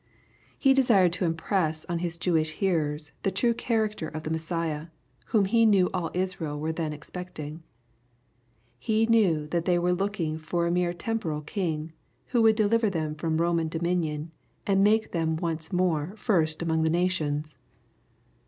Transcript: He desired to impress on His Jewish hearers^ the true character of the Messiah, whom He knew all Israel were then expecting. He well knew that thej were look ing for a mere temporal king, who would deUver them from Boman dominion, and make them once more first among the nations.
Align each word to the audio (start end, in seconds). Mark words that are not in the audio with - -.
He 0.57 0.73
desired 0.73 1.13
to 1.13 1.25
impress 1.25 1.85
on 1.85 1.99
His 1.99 2.17
Jewish 2.17 2.57
hearers^ 2.57 3.11
the 3.21 3.29
true 3.29 3.53
character 3.53 4.07
of 4.07 4.23
the 4.23 4.31
Messiah, 4.31 4.87
whom 5.27 5.45
He 5.45 5.63
knew 5.63 5.91
all 5.93 6.09
Israel 6.15 6.59
were 6.59 6.71
then 6.71 6.91
expecting. 6.91 7.61
He 8.79 9.03
well 9.05 9.11
knew 9.11 9.47
that 9.49 9.65
thej 9.65 9.77
were 9.79 9.93
look 9.93 10.19
ing 10.19 10.39
for 10.39 10.65
a 10.65 10.71
mere 10.71 10.95
temporal 10.95 11.41
king, 11.41 11.93
who 12.29 12.41
would 12.41 12.57
deUver 12.57 12.91
them 12.91 13.13
from 13.13 13.37
Boman 13.37 13.69
dominion, 13.69 14.31
and 14.65 14.83
make 14.83 15.11
them 15.11 15.35
once 15.35 15.71
more 15.71 16.15
first 16.17 16.63
among 16.63 16.81
the 16.81 16.89
nations. 16.89 17.55